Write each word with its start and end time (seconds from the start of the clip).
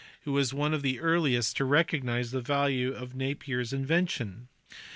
240), 0.23 0.23
who 0.23 0.31
was 0.33 0.51
one 0.51 0.73
of 0.73 0.81
the 0.81 0.99
earliest 0.99 1.55
to 1.55 1.63
recognize 1.63 2.31
the 2.31 2.41
value 2.41 2.91
of 2.91 3.13
Napier 3.13 3.61
s 3.61 3.71
invention. 3.71 4.47